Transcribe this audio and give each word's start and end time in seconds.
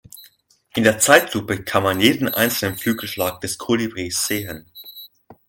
In 0.73 0.83
der 0.83 0.97
Zeitlupe 0.97 1.63
kann 1.63 1.83
man 1.83 1.99
jeden 1.99 2.27
einzelnen 2.27 2.75
Flügelschlag 2.75 3.39
des 3.41 3.59
Kolibris 3.59 4.25
sehen. 4.25 4.65